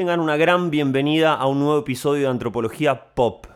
[0.00, 3.46] Tengan una gran bienvenida a un nuevo episodio de Antropología Pop.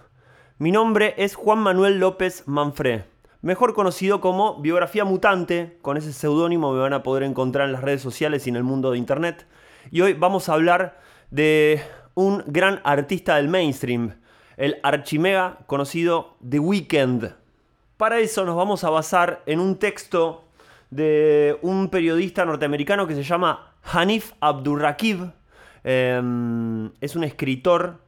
[0.58, 3.06] Mi nombre es Juan Manuel López Manfré,
[3.40, 7.80] mejor conocido como Biografía Mutante, con ese seudónimo me van a poder encontrar en las
[7.80, 9.46] redes sociales y en el mundo de Internet.
[9.90, 11.00] Y hoy vamos a hablar
[11.30, 11.80] de
[12.12, 14.20] un gran artista del mainstream,
[14.58, 17.36] el archimega conocido The Weeknd.
[17.96, 20.44] Para eso nos vamos a basar en un texto
[20.90, 25.32] de un periodista norteamericano que se llama Hanif Abdurrakib.
[25.84, 28.00] Em, es un escritor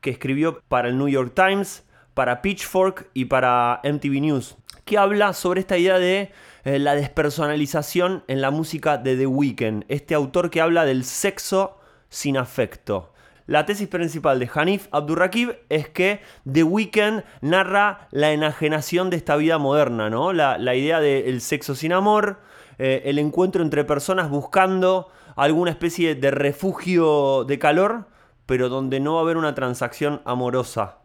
[0.00, 1.84] que escribió para el New York Times,
[2.14, 6.30] para Pitchfork y para MTV News, que habla sobre esta idea de
[6.64, 9.84] eh, la despersonalización en la música de The Weeknd.
[9.88, 13.12] Este autor que habla del sexo sin afecto.
[13.46, 19.36] La tesis principal de Hanif Abdurrakib es que The Weeknd narra la enajenación de esta
[19.36, 20.32] vida moderna, ¿no?
[20.32, 22.38] La, idea del sexo sin amor,
[22.78, 28.06] eh, el encuentro entre personas buscando alguna especie de refugio de calor,
[28.46, 30.98] pero donde no va a haber una transacción amorosa.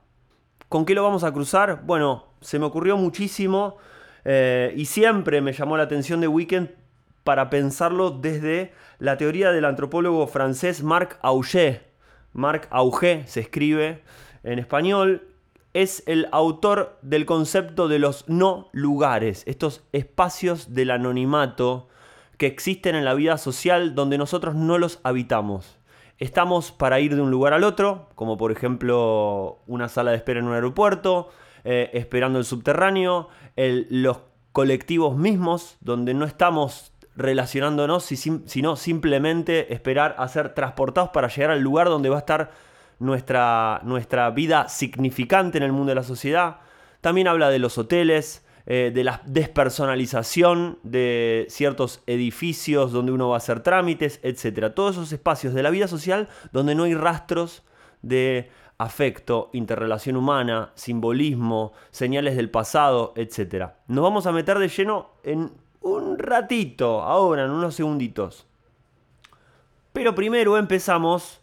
[0.68, 1.82] ¿Con qué lo vamos a cruzar?
[1.86, 3.78] Bueno, se me ocurrió muchísimo
[4.26, 6.70] eh, y siempre me llamó la atención The Weeknd
[7.24, 11.90] para pensarlo desde la teoría del antropólogo francés Marc Auger.
[12.34, 14.04] Marc Auger se escribe
[14.44, 15.29] en español,
[15.74, 21.88] es el autor del concepto de los no lugares, estos espacios del anonimato
[22.38, 25.78] que existen en la vida social donde nosotros no los habitamos.
[26.18, 30.40] Estamos para ir de un lugar al otro, como por ejemplo una sala de espera
[30.40, 31.30] en un aeropuerto,
[31.64, 34.20] eh, esperando el subterráneo, los
[34.52, 41.62] colectivos mismos, donde no estamos relacionándonos, sino simplemente esperar a ser transportados para llegar al
[41.62, 42.52] lugar donde va a estar
[43.00, 46.58] nuestra, nuestra vida significante en el mundo de la sociedad.
[47.02, 53.36] También habla de los hoteles, eh, de la despersonalización de ciertos edificios donde uno va
[53.36, 54.74] a hacer trámites, etc.
[54.76, 57.64] Todos esos espacios de la vida social donde no hay rastros
[58.02, 63.72] de afecto, interrelación humana, simbolismo, señales del pasado, etc.
[63.88, 68.46] Nos vamos a meter de lleno en un ratito, ahora, en unos segunditos.
[69.94, 71.42] Pero primero empezamos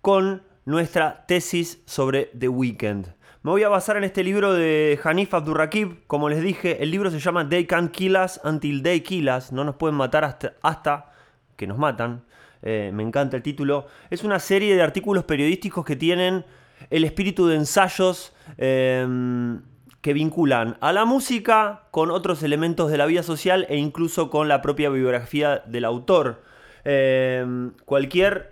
[0.00, 3.06] con nuestra tesis sobre The Weeknd.
[3.42, 6.06] Me voy a basar en este libro de Hanif Abdurrakib.
[6.06, 9.50] Como les dije, el libro se llama They Can't Kill Us Until They Kill Us.
[9.50, 10.24] No nos pueden matar
[10.62, 11.12] hasta,
[11.56, 12.24] que nos matan.
[12.62, 13.86] Eh, me encanta el título.
[14.10, 16.44] Es una serie de artículos periodísticos que tienen
[16.90, 18.32] el espíritu de ensayos.
[18.58, 19.58] Eh,
[20.02, 24.48] que vinculan a la música con otros elementos de la vida social e incluso con
[24.48, 26.42] la propia biografía del autor.
[26.84, 28.51] Eh, cualquier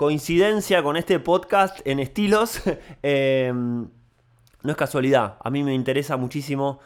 [0.00, 2.62] coincidencia con este podcast en estilos
[3.02, 5.36] eh, no es casualidad.
[5.44, 6.80] A mí me interesa muchísimo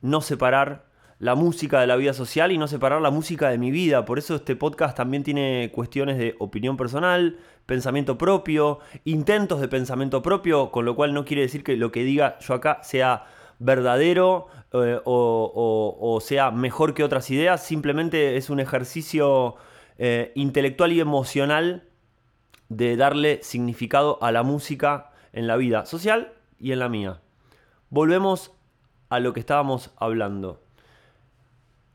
[0.00, 0.86] no separar
[1.20, 4.04] la música de la vida social y no separar la música de mi vida.
[4.04, 10.20] Por eso este podcast también tiene cuestiones de opinión personal, pensamiento propio, intentos de pensamiento
[10.20, 13.24] propio, con lo cual no quiere decir que lo que diga yo acá sea
[13.60, 19.54] verdadero eh, o, sea mejor que otras ideas, simplemente es un ejercicio
[19.96, 21.84] eh, intelectual y emocional
[22.76, 27.20] de darle significado a la música en la vida social y en la mía.
[27.90, 28.52] Volvemos
[29.10, 30.62] a lo que estábamos hablando.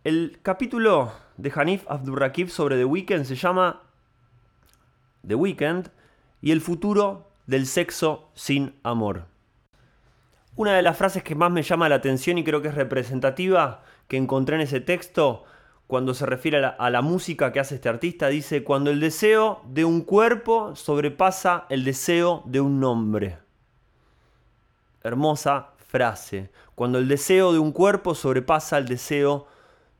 [0.03, 3.81] El capítulo de Hanif Abdurrakib sobre The Weeknd se llama
[5.25, 5.89] The Weeknd
[6.41, 9.25] y el futuro del sexo sin amor.
[10.55, 13.83] Una de las frases que más me llama la atención y creo que es representativa
[14.07, 15.43] que encontré en ese texto,
[15.87, 19.85] cuando se refiere a la, música que hace este artista, dice, cuando el deseo de
[19.85, 23.39] un cuerpo sobrepasa el deseo de un nombre.
[25.01, 26.51] Hermosa frase.
[26.75, 29.47] Cuando el deseo de un cuerpo sobrepasa el deseo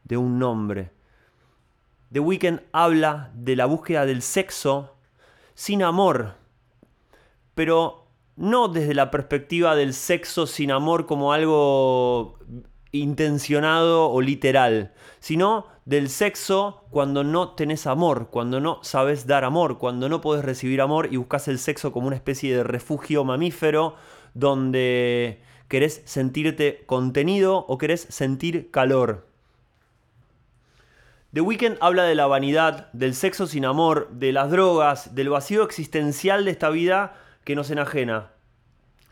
[0.03, 0.91] de un nombre.
[2.11, 4.95] The Weeknd habla de la búsqueda del sexo
[5.55, 6.35] sin amor,
[7.55, 12.37] pero no desde la perspectiva del sexo sin amor como algo
[12.91, 19.77] intencionado o literal, sino del sexo cuando no tenés amor, cuando no sabes dar amor,
[19.77, 23.95] cuando no podés recibir amor y buscas el sexo como una especie de refugio mamífero
[24.33, 29.27] donde querés sentirte contenido o querés sentir calor.
[31.31, 35.63] The Weeknd habla de la vanidad, del sexo sin amor, de las drogas, del vacío
[35.63, 38.31] existencial de esta vida que nos enajena.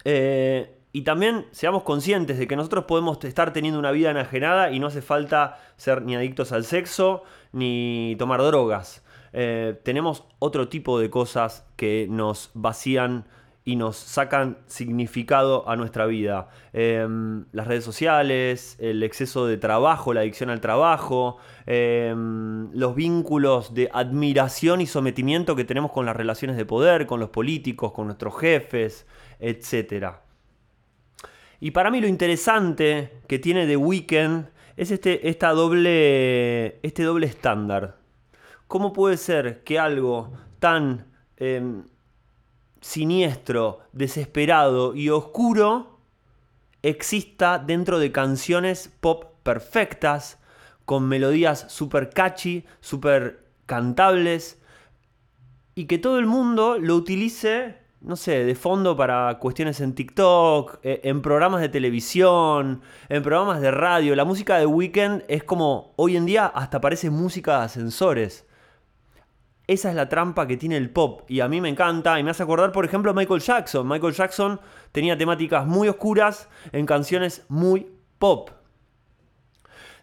[0.04, 4.80] Eh, y también seamos conscientes de que nosotros podemos estar teniendo una vida enajenada y
[4.80, 9.04] no hace falta ser ni adictos al sexo ni tomar drogas.
[9.34, 13.26] Eh, tenemos otro tipo de cosas que nos vacían
[13.66, 16.48] y nos sacan significado a nuestra vida.
[16.72, 23.74] Em, las redes sociales, el exceso de trabajo, la adicción al trabajo, em, los vínculos
[23.74, 28.06] de admiración y sometimiento que tenemos con las relaciones de poder, con los políticos, con
[28.06, 29.06] nuestros jefes,
[29.42, 30.25] etc.
[31.60, 34.48] Y para mí lo interesante que tiene The Weeknd
[34.78, 37.98] es este, esta doble, este doble estándar.
[38.68, 41.06] ¿Cómo puede ser que algo tan
[41.38, 41.84] em,
[42.82, 46.00] siniestro, desesperado y oscuro
[46.82, 50.40] exista dentro de canciones pop perfectas,
[50.86, 54.60] con melodías super catchy, super cantables,
[55.74, 60.80] y que todo el mundo lo utilice, no sé, de fondo para cuestiones en TikTok,
[60.84, 64.16] e, en programas de televisión, en programas de radio.
[64.16, 68.46] La música de Weekend es como, hoy en día hasta parece música de ascensores.
[69.68, 72.30] Esa es la trampa que tiene el pop y a mí me encanta y me
[72.30, 73.88] hace acordar, por ejemplo, a Michael Jackson.
[73.88, 74.62] Michael Jackson
[74.92, 77.88] tenía temáticas muy oscuras en canciones muy
[78.20, 78.52] pop.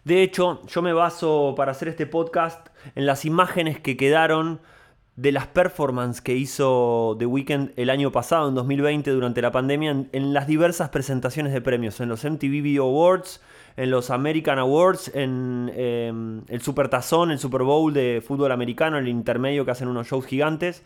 [0.03, 4.59] De hecho, yo me baso para hacer este podcast en las imágenes que quedaron
[5.15, 10.05] de las performances que hizo The Weeknd el año pasado, en 2020, durante la pandemia,
[10.11, 13.41] en, las diversas presentaciones de premios, en los MTV Video Awards,
[13.77, 18.97] en los American Awards, en em, el Super Tazón, el Super Bowl de fútbol americano,
[18.97, 20.83] el intermedio que hacen unos shows gigantes,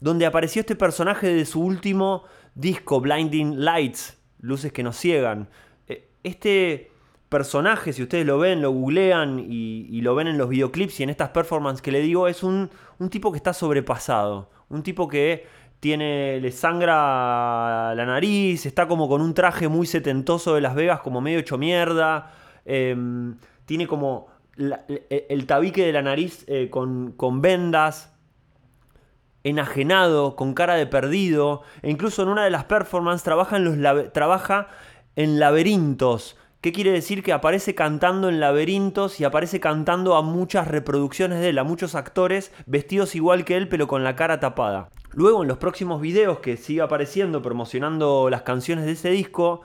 [0.00, 2.24] donde apareció este personaje de su último
[2.54, 5.48] disco, Blinding Lights, Luces que nos ciegan.
[5.86, 6.92] E, este
[7.32, 11.08] personaje, si ustedes lo ven, lo googlean y, lo ven en los videoclips y en
[11.10, 12.68] estas performances que le digo, es un,
[13.02, 15.46] un tipo que está sobrepasado, un tipo que
[15.80, 21.00] tiene, le sangra la nariz, está como con un traje muy setentoso de Las Vegas,
[21.00, 22.30] como medio hecho mierda,
[22.64, 28.14] em, tiene como e, el, tabique de la nariz eh, con, vendas,
[29.42, 34.68] enajenado, con cara de perdido, e incluso en una de las performances trabaja
[35.16, 36.36] en laberintos.
[36.62, 37.24] ¿Qué quiere decir?
[37.24, 41.96] Que aparece cantando en laberintos y aparece cantando a muchas reproducciones de él, a muchos
[41.96, 44.88] actores vestidos igual que él, pero con la cara tapada.
[45.10, 49.62] Luego en los próximos videos que sigue apareciendo promocionando las canciones de ese disco,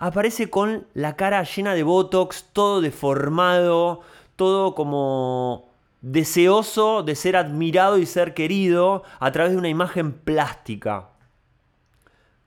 [0.00, 4.00] aparece con la cara llena de Botox, todo deformado,
[4.34, 5.70] todo como
[6.00, 11.10] deseoso de ser admirado y ser querido a través de una imagen plástica.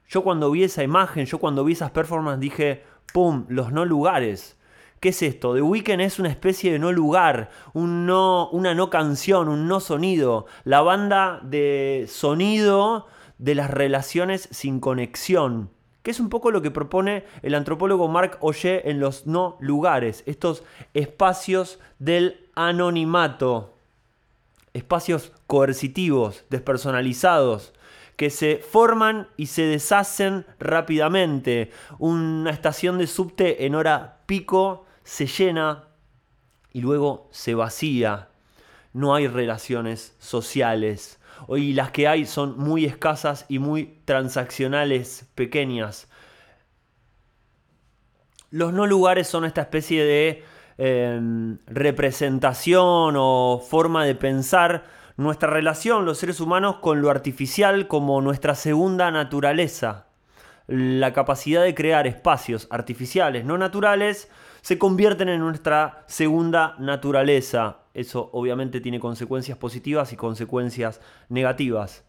[0.09, 2.83] Yo cuando vi esa imagen, yo cuando vi esas performances dije,
[3.13, 4.57] ¡pum!, los no lugares.
[4.99, 5.53] ¿Qué es esto?
[5.53, 10.45] The Weeknd es una especie de no lugar, una no canción, un no sonido.
[10.63, 13.07] La banda de sonido
[13.37, 15.69] de las relaciones sin conexión.
[16.03, 20.23] Que es un poco lo que propone el antropólogo Marc Oye en los no lugares.
[20.25, 20.63] Estos
[20.93, 23.73] espacios del anonimato.
[24.73, 27.73] Espacios coercitivos, despersonalizados
[28.15, 31.71] que se forman y se deshacen rápidamente.
[31.99, 35.87] Una estación de subte en hora pico se llena
[36.71, 38.29] y luego se vacía.
[38.93, 41.19] No hay relaciones sociales.
[41.49, 46.07] Y las que hay son muy escasas y muy transaccionales, pequeñas.
[48.49, 50.43] Los no lugares son esta especie de
[50.77, 54.85] em, representación o forma de pensar
[55.17, 60.07] nuestra relación, los seres humanos, con lo artificial como nuestra segunda naturaleza.
[60.67, 64.29] La capacidad de crear espacios artificiales, no naturales,
[64.61, 67.79] se convierten en nuestra segunda naturaleza.
[67.93, 72.05] Eso obviamente tiene consecuencias positivas y consecuencias negativas.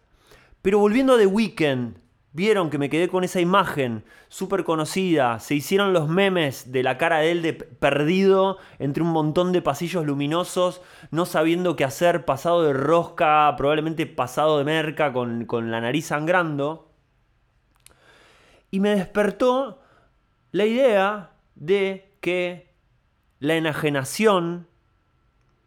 [0.63, 1.99] Pero volviendo a The Weeknd,
[2.35, 6.99] vieron que me quedé con esa imagen súper conocida, se hicieron los memes de la
[6.99, 12.25] cara de él de perdido entre un montón de pasillos luminosos, no sabiendo qué hacer,
[12.25, 16.91] pasado de rosca, probablemente pasado de merca, con, con la nariz sangrando.
[18.73, 19.81] Y me despertó
[20.51, 22.75] la idea de que
[23.39, 24.67] la enajenación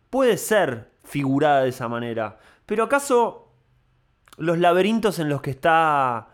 [0.09, 2.39] puede ser figurada de esa manera.
[2.65, 3.53] Pero ¿acaso
[4.38, 6.27] los laberintos en los que está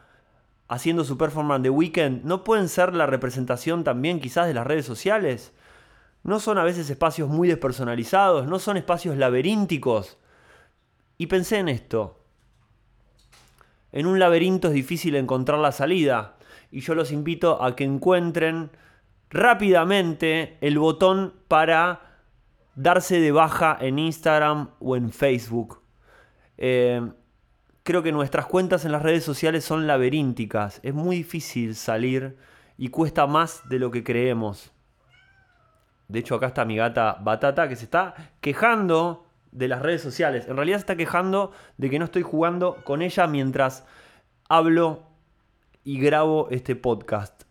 [0.73, 4.85] haciendo su performance de Weekend no pueden ser la representación también quizás de las redes
[4.85, 5.53] sociales?
[6.23, 8.47] ¿No son a veces espacios muy despersonalizados?
[8.47, 10.17] ¿No son espacios laberínticos?
[11.17, 12.19] Y pensé en esto.
[13.91, 16.37] En un laberinto es difícil encontrar la salida.
[16.71, 18.71] Y yo los invito a que encuentren
[19.29, 22.19] rápidamente el botón para
[22.75, 25.81] darse de baja en Instagram o en Facebook.
[26.57, 27.01] Eh,
[27.83, 30.79] creo que nuestras cuentas en las redes sociales son laberínticas.
[30.83, 32.37] Es muy difícil salir
[32.77, 34.71] y cuesta más de lo que creemos.
[36.07, 40.47] De hecho, acá está mi gata Batata que se está quejando de las redes sociales.
[40.47, 43.85] En realidad se está quejando de que no estoy jugando con ella mientras
[44.47, 45.03] hablo
[45.83, 47.43] y grabo este podcast.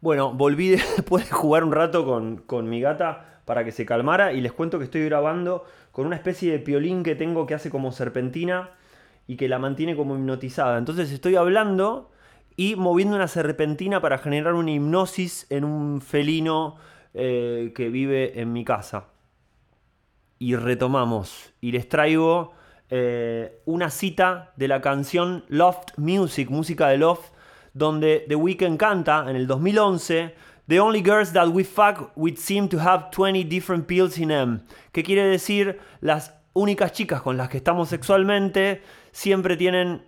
[0.00, 4.32] Bueno, volví después de jugar un rato con, con mi gata para que se calmara
[4.32, 7.70] y les cuento que estoy grabando con una especie de piolín que tengo que hace
[7.70, 8.70] como serpentina
[9.28, 10.78] y que la mantiene como hipnotizada.
[10.78, 12.10] Entonces estoy hablando
[12.56, 16.76] y moviendo una serpentina para generar una hipnosis en un felino
[17.14, 19.04] eh, que vive en mi casa.
[20.40, 21.52] Y retomamos.
[21.60, 22.52] Y les traigo
[22.90, 27.30] eh, una cita de la canción Loft Music, música de Loft,
[27.74, 30.34] donde The Weeknd canta en el 2011.
[30.68, 34.62] The only girls that we fuck would seem to have 20 different pills in them.
[34.92, 38.82] Que quiere decir las únicas chicas con las que estamos sexualmente
[39.18, 40.04] siempre tienen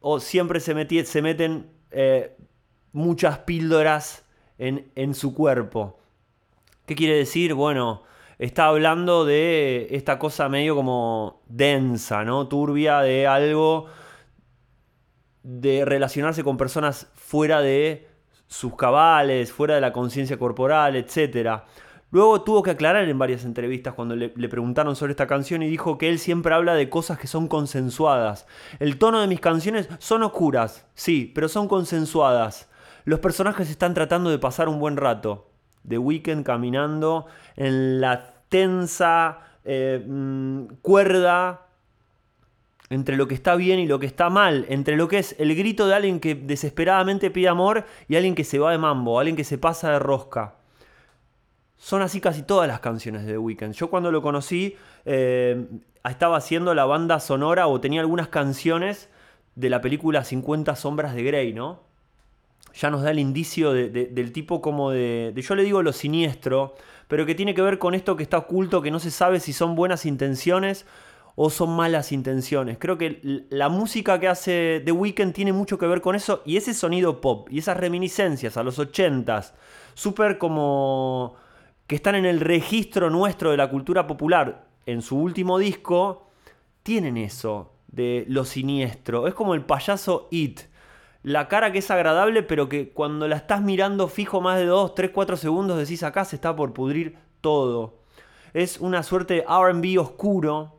[0.00, 2.36] o siempre se, meten eh,
[2.92, 4.26] muchas píldoras
[4.58, 5.98] en, en su cuerpo.
[6.84, 7.54] ¿Qué quiere decir?
[7.54, 8.02] Bueno,
[8.38, 12.46] está hablando de esta cosa medio como densa, ¿no?
[12.46, 13.86] Turbia de algo
[15.42, 18.06] de relacionarse con personas fuera de
[18.48, 21.62] sus cabales, fuera de la conciencia corporal, etc.
[22.12, 25.96] Luego tuvo que aclarar en varias entrevistas cuando le, preguntaron sobre esta canción y dijo
[25.96, 28.46] que él siempre habla de cosas que son consensuadas.
[28.80, 32.68] El tono de mis canciones son oscuras, sí, pero son consensuadas.
[33.06, 35.50] Los personajes están tratando de pasar un buen rato.
[35.88, 37.26] The Weeknd caminando
[37.56, 41.66] en la tensa eh, mm, cuerda
[42.90, 45.56] entre lo que está bien y lo que está mal, entre lo que es el
[45.56, 49.34] grito de alguien que desesperadamente pide amor y alguien que se va de mambo, alguien
[49.34, 50.56] que se pasa de rosca.
[51.82, 53.72] Son así casi todas las canciones de The Weeknd.
[53.72, 55.66] Yo cuando lo conocí eh,
[56.08, 59.08] estaba haciendo la banda sonora o tenía algunas canciones
[59.56, 61.80] de la película 50 sombras de Grey, ¿no?
[62.72, 66.76] ya nos da el indicio del tipo como de, yo le digo lo siniestro,
[67.08, 69.52] pero que tiene que ver con esto que está oculto, que no se sabe si
[69.52, 70.86] son buenas intenciones
[71.34, 72.78] o son malas intenciones.
[72.78, 76.56] Creo que la música que hace The Weeknd tiene mucho que ver con eso y
[76.56, 79.52] ese sonido pop y esas reminiscencias a los 80s,
[79.94, 81.41] súper como
[81.86, 86.28] que están en el registro nuestro de la cultura popular en su último disco,
[86.82, 89.26] tienen eso de lo siniestro.
[89.26, 90.60] Es como el payaso It
[91.22, 94.94] la cara que es agradable, pero que cuando la estás mirando fijo más de 2,
[94.94, 97.94] 3, 4 segundos decís acá se está por pudrir todo.
[98.54, 100.78] Es una suerte de RB oscuro.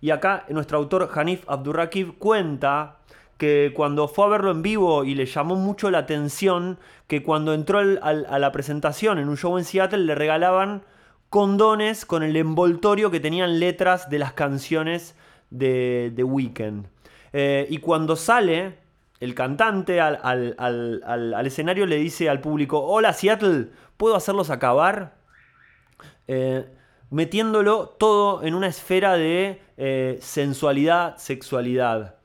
[0.00, 2.97] Y acá nuestro autor Hanif Abdurrakib cuenta
[3.38, 7.54] que cuando fue a verlo en vivo y le llamó mucho la atención que cuando
[7.54, 10.82] entró a la presentación en un show en Seattle le regalaban
[11.30, 15.14] condones con el envoltorio que tenían letras de las canciones
[15.50, 16.86] de The Weeknd.
[17.32, 18.78] Eh, y cuando sale,
[19.20, 25.16] el cantante al, escenario le dice al público, hola Seattle, ¿puedo hacerlos acabar?
[26.26, 26.66] Eh,
[27.10, 32.17] metiéndolo todo en una esfera de eh, sensualidad, sexualidad.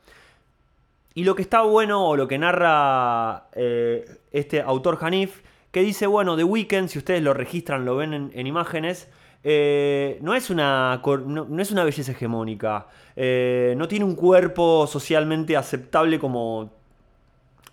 [1.13, 5.41] Y lo que está bueno, o lo que narra eh, este autor Hanif,
[5.71, 9.09] que dice, bueno, The Weeknd, si ustedes lo registran, lo ven en, imágenes,
[9.43, 16.71] no, es una, no, es una belleza hegemónica, no tiene un cuerpo socialmente aceptable como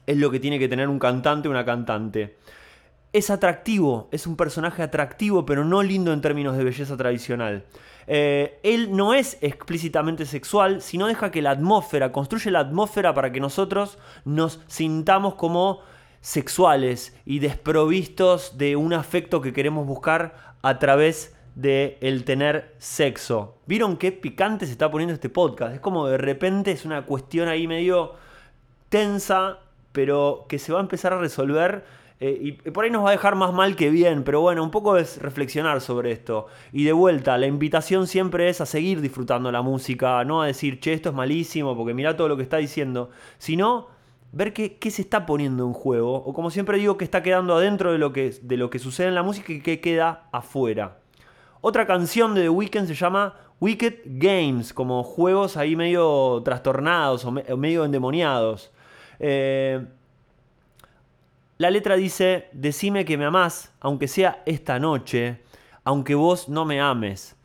[0.07, 2.37] es lo que tiene que tener un cantante o una cantante.
[3.13, 7.65] Es atractivo, es un personaje atractivo, pero no lindo en términos de belleza tradicional.
[8.07, 13.33] Eh, él no es explícitamente sexual, sino deja que la atmósfera, construye la atmósfera para
[13.33, 15.81] que nosotros nos sintamos como
[16.21, 23.57] sexuales y desprovistos de un afecto que queremos buscar a través de el tener sexo.
[23.67, 25.75] ¿Vieron qué picante se está poniendo este podcast?
[25.75, 28.15] Es como de repente es una cuestión ahí medio
[28.89, 29.59] tensa
[29.93, 31.85] pero que se va a empezar a resolver
[32.23, 34.71] eh, y por ahí nos va a dejar más mal que bien, pero bueno, un
[34.71, 36.47] poco es reflexionar sobre esto.
[36.71, 40.81] Y de vuelta, la invitación siempre es a seguir disfrutando la música, no a decir,
[40.81, 43.09] che, esto es malísimo, porque mira todo lo que está diciendo,
[43.39, 43.87] sino
[44.33, 47.91] ver qué, se está poniendo en juego, o como siempre digo, que está quedando adentro
[47.91, 50.99] de lo que, de lo que sucede en la música y que queda afuera.
[51.63, 57.33] Otra canción de The Weeknd se llama Wicked Games, como juegos ahí medio trastornados o
[57.57, 58.73] medio endemoniados.
[59.19, 59.87] Eh,
[61.61, 65.43] la letra dice, decime que me amás, aunque sea esta noche,
[65.85, 67.37] aunque vos no me ames.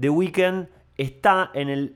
[0.00, 0.66] The Weeknd
[0.96, 1.94] está en el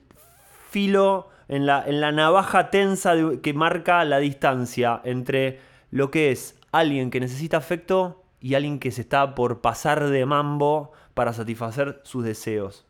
[0.70, 5.58] filo, en la, en la navaja tensa que marca la distancia entre
[5.90, 10.24] lo que es alguien que necesita afecto y alguien que se está por pasar de
[10.24, 12.86] mambo para satisfacer sus deseos.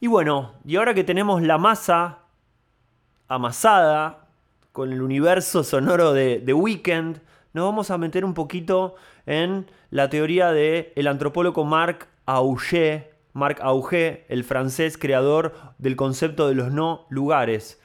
[0.00, 2.18] Y bueno, y ahora que tenemos la masa
[3.28, 4.21] amasada,
[4.72, 7.18] con el universo sonoro de The Weeknd,
[7.52, 8.94] nos vamos a meter un poquito
[9.26, 16.48] en la teoría del el antropólogo Marc Auger, Marc Auger, el francés creador del concepto
[16.48, 17.80] de los no lugares.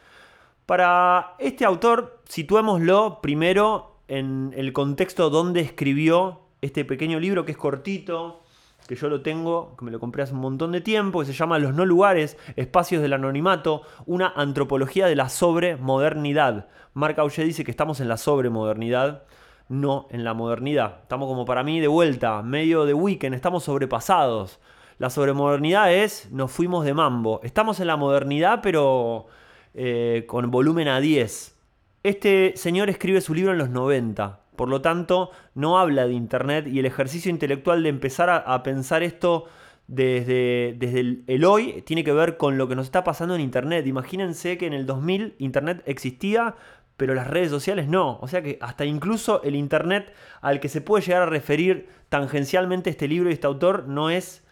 [0.66, 7.58] Para este autor, situémoslo primero en el contexto donde escribió este pequeño libro que es
[7.58, 8.42] cortito,
[8.88, 11.34] que yo lo tengo, que me lo compré hace un montón de tiempo, que se
[11.34, 16.68] llama Los no lugares, espacios del anonimato, una antropología de la sobremodernidad.
[16.94, 19.24] Marc Auger dice que estamos en la sobremodernidad,
[19.70, 21.00] no en la modernidad.
[21.02, 24.60] Estamos como para mí de vuelta, medio de weekend, estamos sobrepasados.
[24.98, 27.40] La sobremodernidad es, nos fuimos de mambo.
[27.44, 29.28] Estamos en la modernidad, pero
[29.76, 31.56] eh, con volumen a 10.
[32.04, 34.40] Este señor escribe su libro en los 90.
[34.58, 39.04] Por lo tanto, no habla de Internet y el ejercicio intelectual de empezar a, pensar
[39.04, 39.46] esto
[39.88, 43.88] desde, desde el, hoy tiene que ver con lo que nos está pasando en Internet.
[43.88, 46.56] Imagínense que en el 2000 Internet existía,
[46.98, 48.18] pero las redes sociales no.
[48.20, 50.12] O sea que hasta incluso el Internet
[50.42, 54.44] al que se puede llegar a referir tangencialmente este libro y este autor no es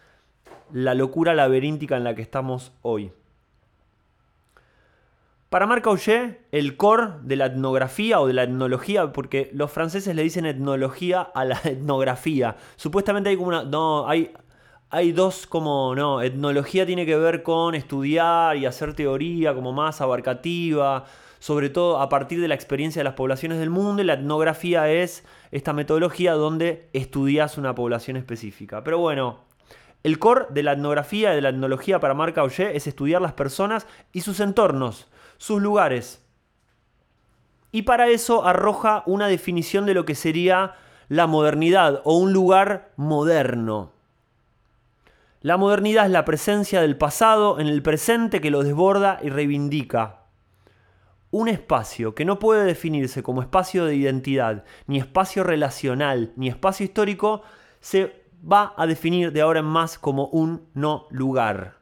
[0.72, 3.10] la locura laberíntica en la que estamos hoy.
[5.56, 10.14] Para Marc Auger, el core de la etnografía o de la etnología, porque los franceses
[10.14, 12.56] le dicen etnología a la etnografía.
[12.76, 13.64] Supuestamente hay como una.
[13.64, 14.32] No, hay,
[14.90, 15.94] hay dos como.
[15.94, 21.06] No, etnología tiene que ver con estudiar y hacer teoría como más abarcativa,
[21.38, 24.02] sobre todo a partir de la experiencia de las poblaciones del mundo.
[24.02, 28.84] Y la etnografía es esta metodología donde estudias una población específica.
[28.84, 29.38] Pero bueno,
[30.02, 33.32] el core de la etnografía y de la etnología para Marc Auger es estudiar las
[33.32, 35.08] personas y sus entornos
[35.38, 36.24] sus lugares.
[37.72, 40.74] Y para eso arroja una definición de lo que sería
[41.08, 43.92] la modernidad o un lugar moderno.
[45.42, 50.22] La modernidad es la presencia del pasado en el presente que lo desborda y reivindica.
[51.30, 56.84] Un espacio que no puede definirse como espacio de identidad, ni espacio relacional, ni espacio
[56.84, 57.42] histórico,
[57.80, 61.75] se va a definir de ahora en más como un no lugar.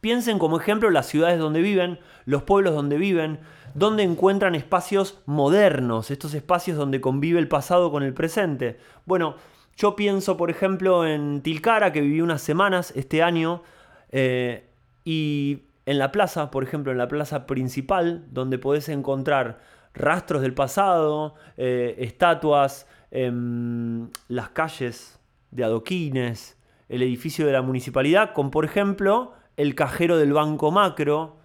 [0.00, 3.40] Piensen como ejemplo las ciudades donde viven, los pueblos donde viven,
[3.74, 8.78] donde encuentran espacios modernos, estos espacios donde convive el pasado con el presente.
[9.04, 9.36] Bueno,
[9.76, 13.62] yo pienso, por ejemplo, en Tilcara, que viví unas semanas este año,
[14.10, 14.70] eh,
[15.04, 19.60] y en la plaza, por ejemplo, en la plaza principal, donde podés encontrar
[19.92, 25.20] rastros del pasado, eh, estatuas, em, las calles
[25.50, 26.56] de adoquines,
[26.88, 31.36] el edificio de la municipalidad, con, por ejemplo, el cajero del Banco Macro,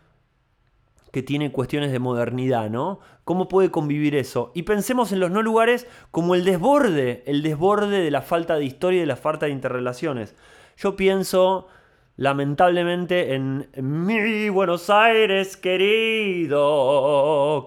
[1.11, 2.99] que tiene cuestiones de modernidad, ¿no?
[3.25, 4.51] ¿Cómo puede convivir eso?
[4.55, 8.65] Y pensemos en los no lugares como el desborde, el desborde de la falta de
[8.65, 10.35] historia y de la falta de interrelaciones.
[10.77, 11.67] Yo pienso,
[12.15, 16.57] lamentablemente, en mi Buenos Aires querido,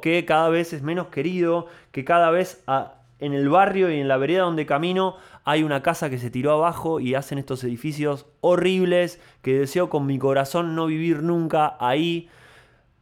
[0.02, 2.64] que cada vez es menos querido, que cada vez
[3.18, 6.52] en el barrio y en la vereda donde camino hay una casa que se tiró
[6.52, 12.28] abajo y hacen estos edificios horribles que deseo con mi corazón no vivir nunca ahí.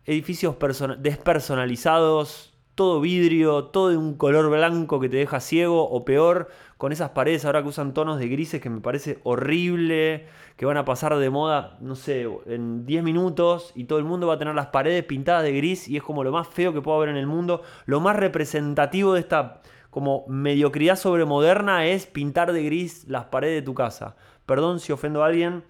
[0.05, 0.57] Edificios
[0.99, 6.91] despersonalizados, todo vidrio, todo de un color blanco que te deja ciego o peor, con
[6.91, 10.27] esas paredes ahora que usan tonos de grises que me parece horrible,
[10.57, 14.27] que van a pasar de moda, no sé, en 10 minutos y todo el mundo
[14.27, 16.81] va a tener las paredes pintadas de gris y es como lo más feo que
[16.81, 19.61] puedo haber en el mundo, lo más representativo de esta
[19.93, 24.17] como mediocridad sobremoderna es pintar de gris las paredes de tu casa.
[24.47, 25.65] Perdón si ofendo a alguien,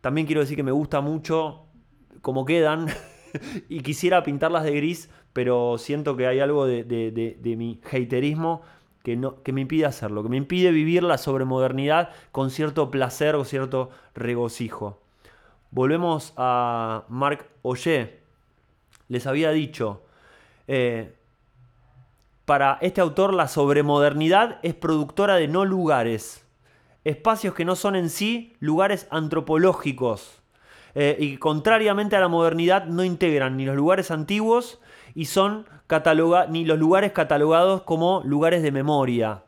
[0.00, 1.66] también quiero decir que me gusta mucho
[2.22, 2.86] cómo quedan
[3.68, 8.62] y quisiera pintarlas de gris, pero siento que hay algo de, mi haterismo
[9.02, 13.34] que, no, que me impide hacerlo, que me impide vivir la sobremodernidad con cierto placer
[13.34, 15.02] o cierto regocijo.
[15.70, 18.20] Volvemos a Marc Oye.
[19.08, 20.02] Les había dicho,
[20.66, 21.14] eh,
[22.46, 26.46] para este autor la sobremodernidad es productora de no lugares,
[27.04, 30.40] espacios que no son en sí lugares antropológicos
[30.94, 34.80] eh, y contrariamente a la modernidad no integran ni los lugares antiguos
[35.14, 35.66] y son
[36.48, 39.42] ni los lugares catalogados como lugares de memoria.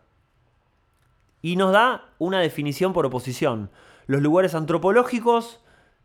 [1.41, 3.71] Y nos da una definición por oposición.
[4.07, 5.61] Los lugares antropológicos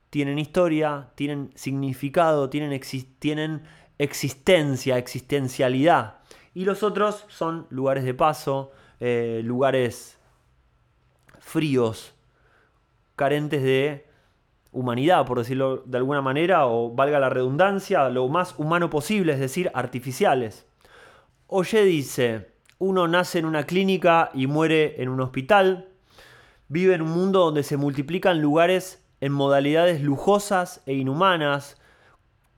[0.10, 2.72] tienen historia, tienen significado, tienen
[3.98, 6.20] existencia, existencialidad.
[6.54, 10.20] Y los otros son lugares de paso, eh, lugares
[11.39, 12.13] fríos,
[13.16, 14.08] carentes de
[14.72, 19.39] humanidad, por decirlo de alguna manera, o valga la redundancia, lo más humano posible, es
[19.39, 20.66] decir, artificiales.
[21.48, 25.89] Oye dice, uno nace en una clínica y muere en un hospital,
[26.68, 31.80] vive en un mundo donde se multiplican lugares en modalidades lujosas e inhumanas,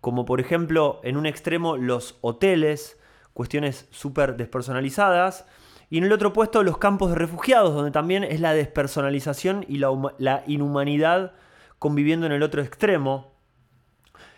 [0.02, 2.98] como por ejemplo en un extremo los hoteles,
[3.36, 5.46] cuestiones súper despersonalizadas.
[5.90, 9.78] Y en el otro puesto los campos de refugiados, donde también es la despersonalización y
[9.78, 11.34] la, inhumanidad
[11.78, 13.34] conviviendo en el otro extremo.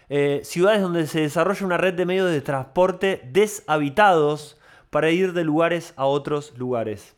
[0.09, 4.57] Eh, ciudades donde se desarrolla una red de medios de transporte deshabitados
[4.89, 7.15] para ir de lugares a otros lugares.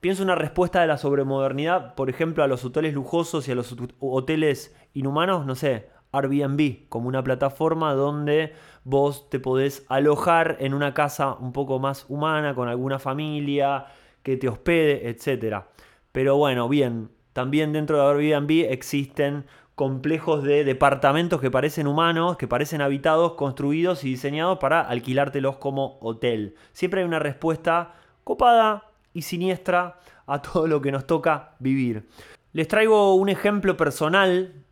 [0.00, 3.74] Pienso una respuesta de la sobremodernidad, por ejemplo, a los hoteles lujosos y a los
[3.98, 8.52] hoteles inhumanos, no sé, Airbnb, como una plataforma donde
[8.84, 13.86] vos te podés alojar en una casa un poco más humana, con alguna familia,
[14.22, 15.64] que te hospede, etc.
[16.12, 22.46] Pero bueno, bien, también dentro de Airbnb existen complejos de departamentos que parecen humanos, que
[22.46, 26.54] parecen habitados, construidos y diseñados para alquilártelos como hotel.
[26.72, 32.08] Siempre hay una respuesta copada y siniestra a todo lo que nos toca vivir.
[32.52, 34.63] Les traigo un ejemplo personal.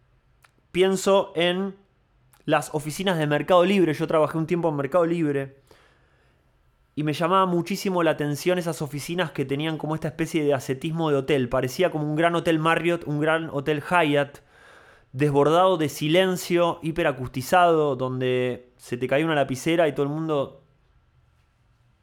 [0.72, 1.76] Pienso en
[2.46, 3.92] las oficinas de Mercado Libre.
[3.92, 5.62] Yo trabajé un tiempo en Mercado Libre.
[6.94, 11.10] Y me llamaba muchísimo la atención esas oficinas que tenían como esta especie de ascetismo
[11.10, 11.50] de hotel.
[11.50, 14.38] Parecía como un gran hotel Marriott, un gran hotel Hyatt,
[15.12, 20.64] desbordado de silencio, hiperacustizado, donde se te caía una lapicera y todo el mundo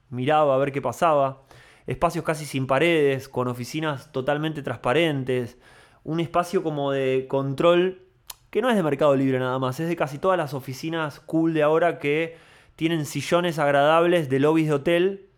[0.09, 1.43] miraba a ver qué pasaba.
[1.87, 5.57] Espacios casi sin paredes, con oficinas totalmente transparentes.
[6.03, 8.08] Un espacio como de control
[8.49, 11.53] que no es de Mercado Libre nada más, es de casi todas las oficinas cool
[11.53, 12.37] de ahora que
[12.75, 15.29] tienen sillones agradables de lobbies de hotel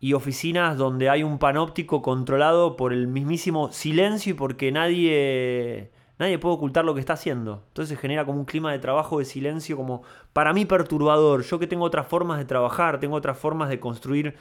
[0.00, 6.38] y oficinas donde hay un panóptico controlado por el mismísimo silencio y porque nadie, nadie
[6.38, 7.64] puede ocultar lo que está haciendo.
[7.68, 11.42] Entonces genera como un clima de trabajo de silencio como para mí perturbador.
[11.42, 14.36] Yo que tengo otras formas de trabajar, tengo otras formas de construir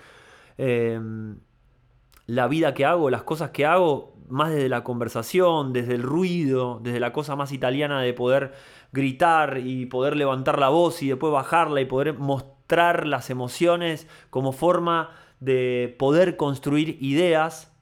[0.58, 1.40] em,
[2.26, 6.80] la vida que hago, las cosas que hago, más desde la conversación, desde el ruido,
[6.82, 8.54] desde la cosa más italiana de poder
[8.92, 14.52] gritar y poder levantar la voz y después bajarla y poder mostrar las emociones como
[14.52, 17.74] forma de poder construir ideas,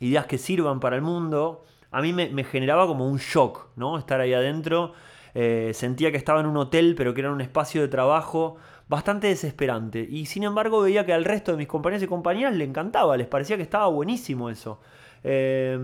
[0.00, 3.96] ideas que sirvan para el mundo, a mí me, generaba como un shock, ¿no?
[3.96, 4.92] Estar ahí adentro.
[5.34, 8.56] Eh, sentía que estaba en un hotel, pero que era un espacio de trabajo
[8.88, 10.06] bastante desesperante.
[10.08, 13.26] Y sin embargo veía que al resto de mis compañeros y compañeras le encantaba, les
[13.26, 14.80] parecía que estaba buenísimo eso.
[15.24, 15.78] Eh,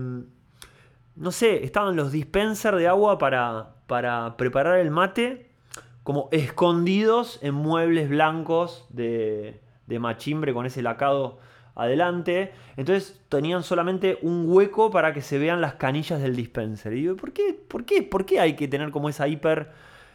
[1.15, 5.51] no sé, estaban los dispensers de agua para, para preparar el mate
[6.03, 11.39] como escondidos en muebles blancos de, de machimbre con ese lacado
[11.75, 12.51] adelante.
[12.77, 16.93] Entonces tenían solamente un hueco para que se vean las canillas del dispenser.
[16.93, 19.71] Y digo, ¿por qué, por qué, por qué hay que tener como esa hiper,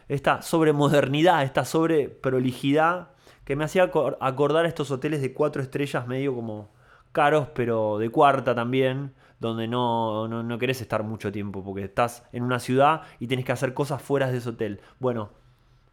[0.07, 3.09] esta sobremodernidad, esta sobreprolijidad
[3.45, 6.69] que me hacía acordar estos hoteles de cuatro estrellas medio como
[7.11, 12.43] caros, pero de cuarta también, donde no, no, querés estar mucho tiempo, porque estás en
[12.43, 14.81] una ciudad y tienes que hacer cosas fuera de ese hotel.
[14.99, 15.29] Bueno,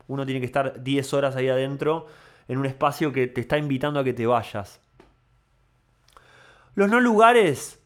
[0.08, 2.06] uno tiene que estar 10 horas ahí adentro
[2.48, 4.80] en un espacio que te está invitando a que te vayas.
[6.74, 7.80] Los no lugares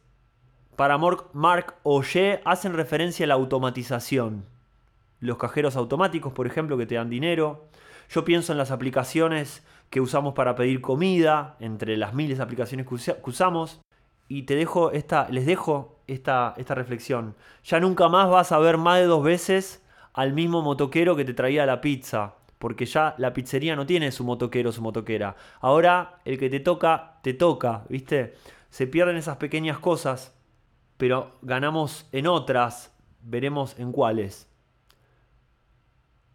[0.77, 4.47] para Mark Oye hacen referencia a la automatización.
[5.21, 7.67] Los cajeros automáticos, por ejemplo, que te dan dinero.
[8.09, 12.87] Yo pienso en las aplicaciones que usamos para pedir comida, entre las miles de aplicaciones
[12.87, 13.81] que usamos.
[14.29, 17.35] Y te dejo esta, les dejo esta, esta reflexión.
[17.65, 21.35] Ya nunca más vas a ver más de dos veces al mismo motoquero que te
[21.35, 22.37] traía la pizza.
[22.59, 25.35] Porque ya la pizzería no tiene su motoquero, su motoquera.
[25.61, 28.35] Ahora el que te toca, te toca, ¿viste?
[28.69, 30.39] Se pierden esas pequeñas cosas,
[30.99, 32.95] pero ganamos en otras.
[33.23, 34.47] Veremos en cuáles.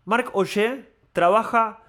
[0.03, 1.84] Marc Oye trabaja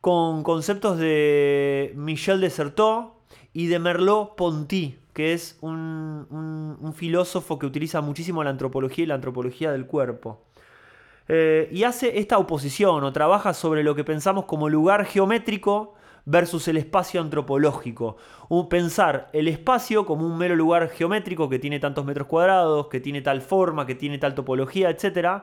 [0.00, 3.14] con conceptos de Michel Desertot
[3.52, 9.72] y de Merleau-Ponty, que es un, filósofo que utiliza muchísimo la antropología y la antropología
[9.72, 10.44] del cuerpo.
[11.28, 16.68] Eh, y hace esta oposición o trabaja sobre lo que pensamos como lugar geométrico versus
[16.68, 18.16] el espacio antropológico.
[18.48, 23.00] Un, pensar el espacio como un mero lugar geométrico que tiene tantos metros cuadrados, que
[23.00, 25.42] tiene tal forma, que tiene tal topología, etc.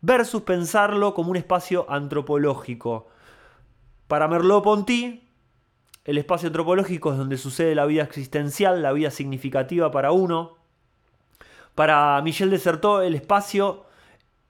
[0.00, 3.08] Versus pensarlo como un espacio antropológico.
[4.08, 5.24] Para Merleau-Ponty,
[6.04, 10.56] el espacio antropológico es donde sucede la vida existencial, la vida significativa para uno.
[11.74, 13.84] Para Michel Desertot, el espacio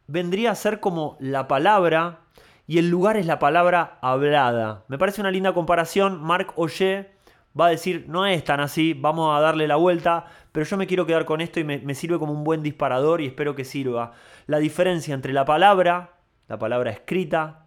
[0.07, 2.21] vendría a ser como la palabra
[2.67, 4.85] y el lugar es la palabra hablada.
[4.89, 6.23] Me parece una linda comparación.
[6.23, 7.13] Marc Oye
[7.59, 10.87] va a decir, no es tan así, vamos a darle la vuelta, pero yo me
[10.87, 13.65] quiero quedar con esto y me, me sirve como un buen disparador y espero que
[13.65, 14.13] sirva.
[14.47, 17.66] La diferencia entre la palabra, la palabra escrita,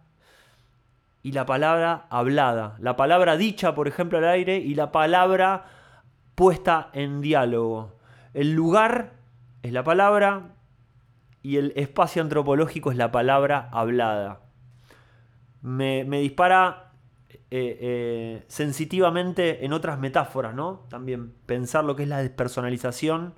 [1.22, 2.76] y la palabra hablada.
[2.78, 5.66] La palabra dicha, por ejemplo, al aire y la palabra
[6.34, 7.92] puesta en diálogo.
[8.32, 9.12] El lugar
[9.62, 10.54] es la palabra
[11.42, 14.40] y el espacio antropológico es la palabra hablada.
[15.62, 16.92] Me, dispara
[17.28, 20.86] eh, eh, sensitivamente en otras metáforas, ¿no?
[20.88, 23.34] También pensar lo que es la despersonalización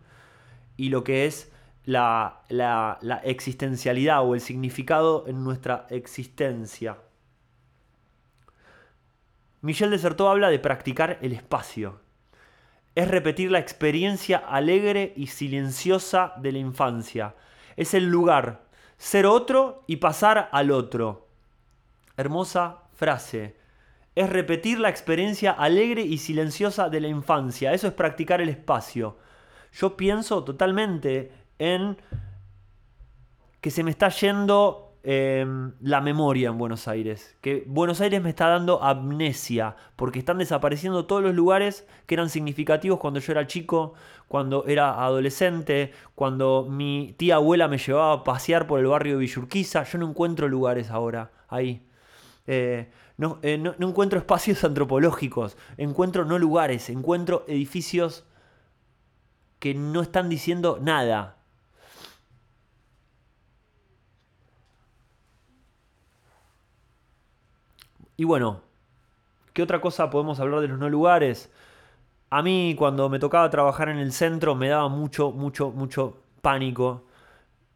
[0.77, 1.53] y lo que es
[1.85, 6.99] la, existencialidad o el significado en nuestra existencia.
[9.63, 12.01] Michel Desertot habla de practicar el espacio.
[12.97, 17.37] Es repetir la experiencia alegre y silenciosa de la infancia.
[17.77, 18.65] Es el lugar,
[18.99, 21.29] ser otro y pasar al otro.
[22.17, 23.57] Hermosa frase.
[24.17, 27.73] Es repetir la experiencia alegre y silenciosa de la infancia.
[27.73, 29.17] Eso es practicar el espacio.
[29.73, 31.97] Yo pienso totalmente en
[33.61, 37.37] que se me está yendo em, la memoria en Buenos Aires.
[37.41, 42.31] Que Buenos Aires me está dando amnesia, porque están desapareciendo todos los lugares que eran
[42.31, 43.95] significativos cuando yo era chico,
[44.29, 49.21] cuando era adolescente, cuando mi tía abuela me llevaba a pasear por el barrio de
[49.21, 49.85] Villurquiza.
[49.85, 51.87] Yo no encuentro lugares ahora ahí.
[52.47, 52.91] Eh,
[53.43, 58.25] eh, no, no encuentro espacios antropológicos, encuentro no lugares, encuentro edificios
[59.59, 61.37] que no están diciendo nada.
[68.17, 68.61] Y bueno,
[69.53, 71.51] ¿qué otra cosa podemos hablar de los no lugares?
[72.31, 77.05] A mí cuando me tocaba trabajar en el centro me daba mucho, mucho, mucho pánico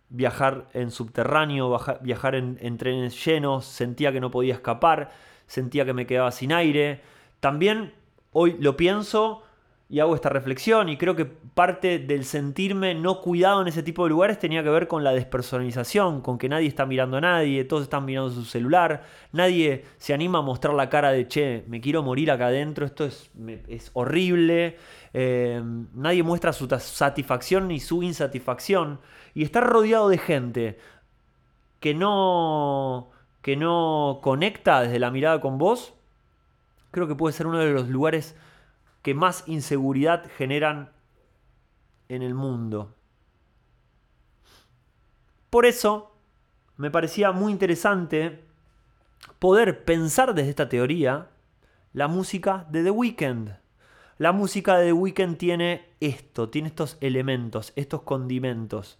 [0.09, 5.11] viajar en subterráneo, viajar en, trenes llenos, sentía que no podía escapar,
[5.47, 7.03] sentía que me quedaba sin aire.
[7.41, 7.93] También
[8.33, 9.43] hoy lo pienso
[9.89, 14.03] y hago esta reflexión y creo que parte del sentirme no cuidado en ese tipo
[14.03, 17.65] de lugares tenía que ver con la despersonalización, con que nadie está mirando a nadie,
[17.65, 21.81] todos están mirando su celular, nadie se anima a mostrar la cara de, che, me
[21.81, 23.31] quiero morir acá adentro, esto es,
[23.69, 24.77] es horrible,
[25.15, 25.63] eh,
[25.95, 28.99] nadie muestra su satisfacción ni su insatisfacción
[29.35, 30.79] y estar rodeado de gente
[31.79, 35.95] que no, que no conecta desde la mirada con vos,
[36.91, 38.35] creo que puede ser uno de los lugares
[39.07, 40.91] que más inseguridad generan
[42.09, 42.93] en el mundo.
[45.49, 46.11] Por eso
[46.77, 48.43] me parecía muy interesante
[49.39, 51.29] poder pensar desde esta teoría
[51.93, 53.51] la música de The Weeknd.
[54.19, 58.99] La música de The Weeknd tiene esto, tiene estos elementos, estos condimentos,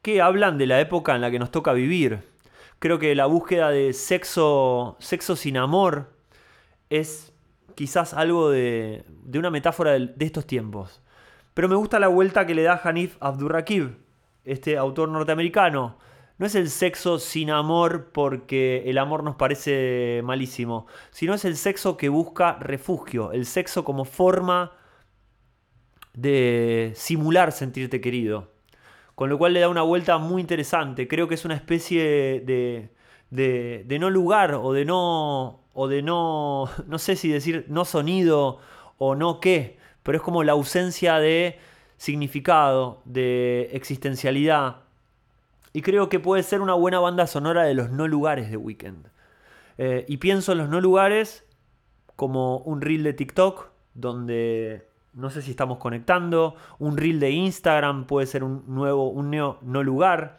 [0.00, 2.26] que hablan de la época en la que nos toca vivir.
[2.78, 6.10] Creo que la búsqueda de sexo, sexo sin amor
[6.88, 7.35] es
[7.76, 11.00] quizás algo de, una metáfora de, estos tiempos.
[11.54, 13.98] Pero me gusta la vuelta que le da Hanif Abdurrakib,
[14.44, 15.98] este autor norteamericano.
[16.38, 21.56] No es el sexo sin amor porque el amor nos parece malísimo, sino es el
[21.56, 24.72] sexo que busca refugio, el sexo como forma
[26.14, 28.52] de simular sentirte querido.
[29.14, 31.08] Con lo cual le da una vuelta muy interesante.
[31.08, 32.90] Creo que es una especie de,
[33.30, 38.58] de no lugar o de no o de no, no sé si decir no sonido
[38.98, 41.58] o no qué, pero es como la ausencia de
[41.98, 44.76] significado, de existencialidad.
[45.74, 49.08] Y creo que puede ser una buena banda sonora de los no lugares de Weekend.
[49.76, 51.44] Eh, y pienso en los no lugares
[52.16, 58.06] como un reel de TikTok, donde no sé si estamos conectando, un reel de Instagram
[58.06, 60.38] puede ser un nuevo, un neo, no lugar.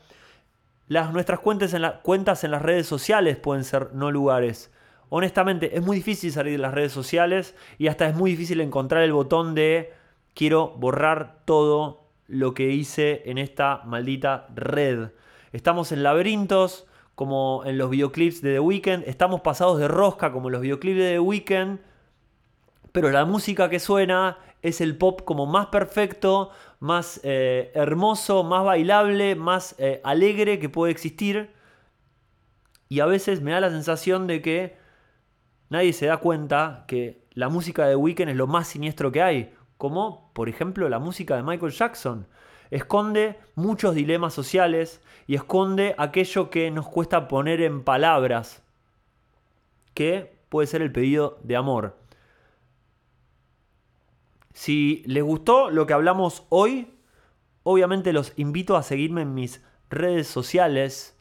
[0.87, 4.71] Las, nuestras cuentas en, cuentas en las redes sociales pueden ser no lugares.
[5.09, 9.03] Honestamente es muy difícil salir de las redes sociales y hasta es muy difícil encontrar
[9.03, 9.93] el botón de
[10.33, 15.09] quiero borrar todo lo que hice en esta maldita red.
[15.51, 20.49] Estamos en laberintos como en los videoclips de The Weeknd, estamos pasados de rosca como
[20.49, 21.79] en los videoclips de The Weeknd,
[22.91, 28.63] pero la música que suena es el pop como más perfecto, más eh, hermoso, más
[28.63, 31.51] bailable, más eh, alegre que puede existir.
[32.89, 34.77] Y a veces me da la sensación de que
[35.69, 39.53] nadie se da cuenta que la música de Weekend es lo más siniestro que hay,
[39.77, 42.27] como por ejemplo la música de Michael Jackson.
[42.71, 48.63] Esconde muchos dilemas sociales y esconde aquello que nos cuesta poner en palabras,
[49.93, 52.06] que puede ser el pedido de amor.
[54.57, 56.87] Si les gustó lo que hablamos hoy,
[57.61, 61.15] obviamente los invito a seguirme en mis redes sociales,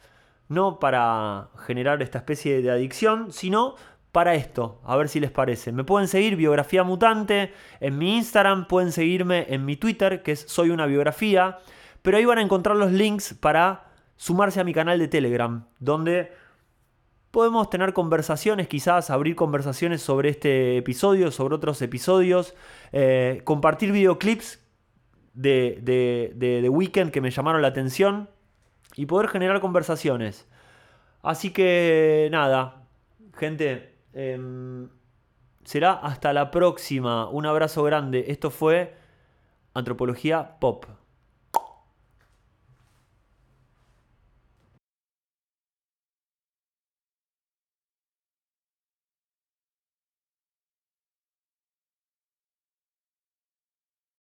[0.49, 3.75] no para generar esta especie de adicción, sino
[4.11, 5.71] para esto, a ver si les parece.
[5.71, 10.41] Me pueden seguir Biografía Mutante en mi Instagram, pueden seguirme en mi Twitter, que es
[10.49, 11.59] Soy una Biografía,
[12.01, 16.33] pero ahí van a encontrar los links para sumarse a mi canal de Telegram, donde
[17.37, 22.55] podemos tener conversaciones, quizás abrir conversaciones sobre este episodio, sobre otros episodios,
[22.93, 24.59] eh, compartir videoclips
[25.35, 28.31] de, de, de, Weekend que me llamaron la atención
[28.95, 30.49] y poder generar conversaciones.
[31.23, 32.87] Así que nada,
[33.37, 34.89] gente, Em,
[35.63, 37.29] será hasta la próxima.
[37.29, 38.25] Un abrazo grande.
[38.29, 38.95] Esto fue
[39.75, 40.87] Antropología Pop.